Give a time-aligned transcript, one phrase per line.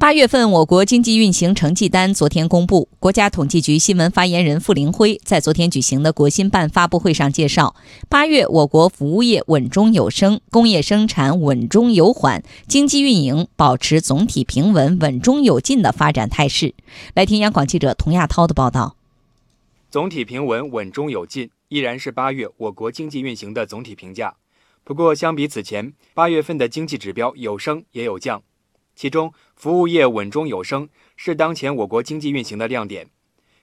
[0.00, 7.74] 八月份我国经济运行成绩单昨天公布，国家统计局新闻发言人傅林辉在昨天举行的国新办发布会上介绍，
[8.08, 16.74] 八月我国服务业稳中有升，工业生产稳中有缓，经济运营保持总体平稳、稳中有进的发展态势。
[17.14, 18.94] 来听央广记者童亚涛的报道。
[19.90, 24.36] 总体平稳、稳中有进，依然是八月我国经济运行的总体评价。
[24.84, 28.40] 不过，相比此前，八月份的经济指标有升也有降。
[28.98, 33.08] 其中，服务业稳中有升是当前我国经济运行的亮点。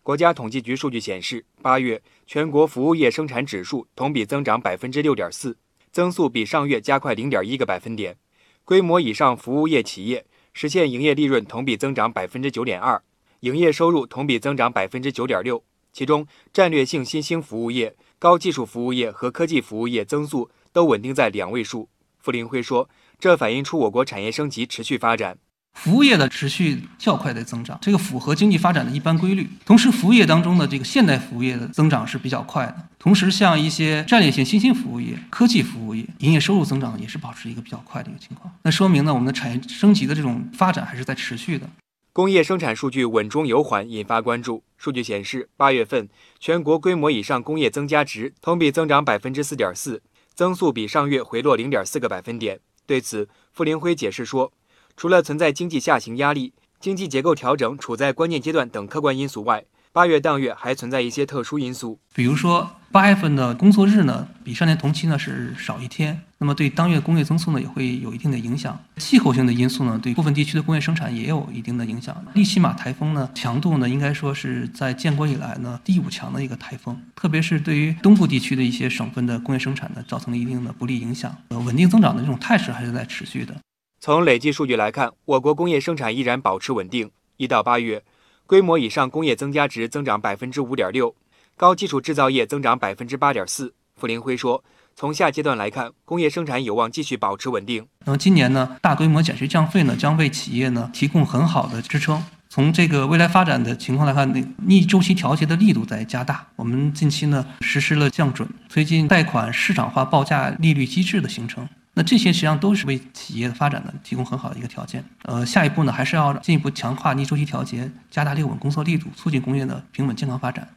[0.00, 5.58] 国家统计局数据显示，八月全国服务业生产指数同比增长百分之六点四，
[5.90, 8.16] 增速比上月加快零点一个百分点。
[8.64, 13.02] 规模以上服务业企业实现营业利润同比增长百分之九点二，
[13.40, 15.60] 营业收入同比增长百分之九点六。
[15.92, 21.88] 其中，战略性新兴服务业、高技术服务业和科技服务业增速都稳定在两位数。
[22.20, 22.88] 傅林辉说。
[23.24, 25.38] 这反映出我国产业升级持续发展，
[25.72, 29.48] 服务业的持续较快的增长，这个符合经济发展的一般规律。
[29.64, 32.76] 同时，服务业当中的这个现代服务业的增长是比较快的。
[32.98, 38.54] 同时，像一些战略性新兴服务业、科技服务业，营业收入增长也是保持一个比较快的一个情况。
[38.62, 41.66] 那说明呢，我们的产业升级的这种发展还是在持续的。
[42.12, 44.62] 工业生产数据稳中有缓，引发关注。
[44.76, 50.02] 数据显示，八月份全国规模以上工业增加值同比增长百分之四点四，
[50.34, 52.60] 增速比上月回落零点四个百分点。
[52.86, 54.52] 对此，傅林辉解释说，
[54.96, 68.78] 除了存在经济下行压力、经济结构调整处在关键阶段等客观因素外，八月当月还存在一些特殊因素，比如说八月份的工作日呢，比上年同期呢是少一天，那么对当月工业增速呢也会有一定的影响。
[68.98, 72.14] 气候性的因素呢，对部分地区的工业生产也有一定的影响。
[72.34, 81.34] 利西马台风呢，强度呢应该说是在建国以来呢第五强的一个台风，特别是对于东部地区的一些省份的工业生产呢，造成了一定的不利影响。
[81.48, 83.56] 呃，稳定增长的这种态势还是在持续的。
[83.98, 87.10] 从累计数据来看，我国工业生产依然保持稳定。
[87.38, 88.04] 一到八月，
[88.44, 91.16] 规模以上工业增加值增长百分之五点六，
[91.56, 93.72] 高基础制造业增长百分之八点四。
[93.96, 94.62] 傅林辉说，
[94.96, 97.86] 从下阶段来看，工业生产有望继续保持稳定。
[98.04, 102.24] 那么今年呢，大规模减税降费呢，将为企业呢提供很好的支撑。
[102.48, 106.46] 从这个未来发展的情况来看，那逆周期调节的力度在加大。
[106.54, 111.68] 我们近期呢实施了降准，推进贷款市场化报价利率机制的形成。
[111.94, 115.04] 那这些实际上都是为企业的发展呢提供很好的一个条件。
[115.24, 120.68] 呃，下一步呢还是要进一步强化逆周期调节，加大利稳工作力度，促进工业的平稳健康发展。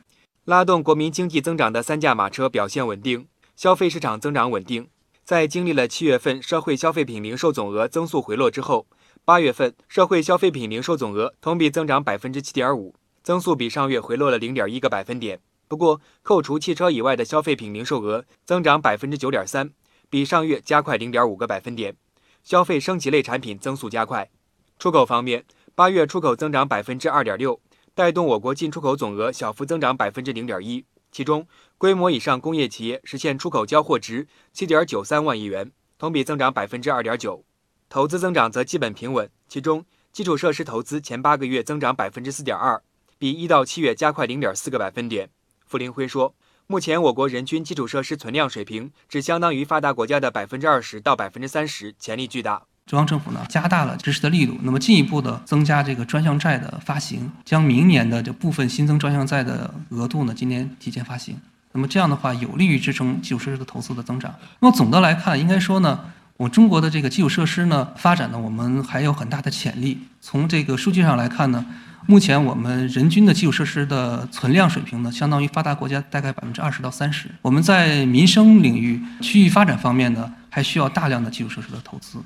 [0.45, 4.87] 拉动国民经济增长的三驾马车表现稳定，消费市场增长稳定。
[5.23, 8.85] 在经历了七月份社会消费品零售总额增速回落之后，
[9.25, 15.41] 八月份社会消费品零售总额同比增长百分之七点五，增速比上月回落了零点一个百分点。
[15.67, 19.71] 不过，扣除汽车以外的消费品零售额增长百分之九点三。
[20.09, 21.97] 比上月加快零点五个百分点，
[22.43, 24.29] 消费升级类产品增速加快。
[24.77, 27.59] 出口方面，八月出口增长百分之二点六，
[27.95, 30.85] 带动我国进出口总额小幅增长百分之零点一。
[31.17, 31.47] 其中，
[31.79, 37.43] 规模以上工业企业实现出口交货值七点九三万亿元，同比增长百分之二点九。
[37.89, 42.79] 投资增长则基本平稳，其中基础设施投资前八个月增长百分之四点二，
[43.17, 45.31] 比一到七月加快零点四个百分点。
[45.65, 46.35] 傅林辉说。
[46.67, 52.67] 目前，我国人均基础设施存量水平只相当于发达国家的百分之二十到百分之三十，潜力巨大。
[52.87, 61.35] 中央政府呢，加大了支持的力度，那么进一步的增加这个专项债的发行，将明年的这部分新增专项债的额度呢，今年提前发行。
[61.73, 64.33] 那么这样的话，有利于支撑基础设施的投资的增长。
[64.61, 65.99] 那么总的来看，应该说呢，
[66.37, 69.99] 我中国的这个基础设施呢，发展呢，我们还有很大的潜力。
[70.21, 71.65] 从这个数据上来看呢。
[72.05, 77.27] 目前我们人均的基础设施的存量水平呢，相当于发达国家大概百分之二十到三十。
[77.41, 82.19] 我们在民生领域、区域发展方面呢，还需要大量的基础设施的投资。